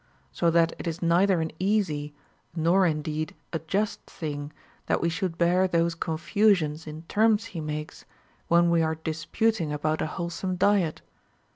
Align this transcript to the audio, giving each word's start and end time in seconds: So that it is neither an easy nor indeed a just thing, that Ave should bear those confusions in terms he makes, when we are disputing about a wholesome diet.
So 0.31 0.49
that 0.49 0.73
it 0.79 0.87
is 0.87 1.03
neither 1.03 1.41
an 1.41 1.51
easy 1.59 2.15
nor 2.55 2.87
indeed 2.87 3.35
a 3.53 3.59
just 3.59 3.99
thing, 4.09 4.51
that 4.87 4.97
Ave 4.97 5.09
should 5.09 5.37
bear 5.37 5.67
those 5.67 5.93
confusions 5.93 6.87
in 6.87 7.03
terms 7.03 7.45
he 7.53 7.61
makes, 7.61 8.05
when 8.47 8.71
we 8.71 8.81
are 8.81 8.95
disputing 8.95 9.71
about 9.71 10.01
a 10.01 10.07
wholesome 10.07 10.55
diet. 10.55 11.03